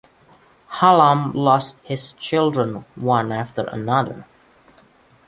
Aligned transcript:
Hallam 0.67 1.31
lost 1.33 1.77
his 1.83 2.13
children, 2.13 2.85
one 2.95 3.31
after 3.31 3.65
another. 3.65 4.25